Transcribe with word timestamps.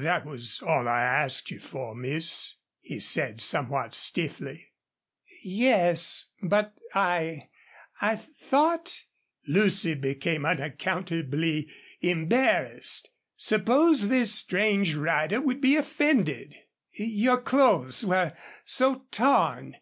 "That 0.00 0.26
was 0.26 0.60
all 0.62 0.88
I 0.88 1.00
asked 1.00 1.52
you 1.52 1.60
for, 1.60 1.94
miss," 1.94 2.54
he 2.80 2.98
said, 2.98 3.40
somewhat 3.40 3.94
stiffly. 3.94 4.66
"Yes, 5.44 6.30
but 6.42 6.76
I 6.92 7.50
I 8.00 8.16
thought" 8.16 9.04
Lucy 9.46 9.94
became 9.94 10.44
unaccountably 10.44 11.68
embarrassed. 12.00 13.10
Suppose 13.36 14.08
this 14.08 14.34
strange 14.34 14.96
rider 14.96 15.40
would 15.40 15.60
be 15.60 15.76
offended. 15.76 16.52
"Your 16.90 17.40
clothes 17.40 18.04
were 18.04 18.36
so 18.64 19.06
torn.... 19.12 19.76